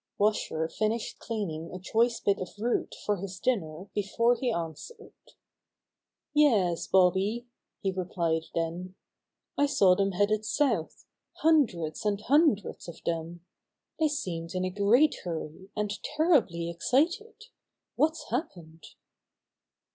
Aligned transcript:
Washer 0.17 0.67
finished 0.67 1.19
cleaning 1.19 1.69
a 1.71 1.77
choice 1.77 2.19
bit 2.19 2.39
of 2.39 2.47
a 2.57 2.63
root 2.63 2.95
for 3.05 3.17
his 3.17 3.39
dinner 3.39 3.87
before 3.93 4.33
he 4.33 4.51
answered. 4.51 5.13
"Yes, 6.33 6.87
Bobby," 6.87 7.45
he 7.83 7.91
replied 7.91 8.45
then. 8.55 8.95
"I 9.59 9.67
saw 9.67 9.93
them 9.93 10.13
headed 10.13 10.43
south— 10.43 11.05
hundreds 11.43 12.03
and 12.03 12.19
hundreds 12.19 12.87
of 12.87 12.99
them. 13.05 13.45
They 13.99 14.07
seemed 14.07 14.55
in 14.55 14.65
a 14.65 14.71
great 14.71 15.17
hurry, 15.23 15.69
and 15.75 15.93
terribly 16.01 16.67
excited. 16.67 17.35
What's 17.95 18.31
happened?" 18.31 18.83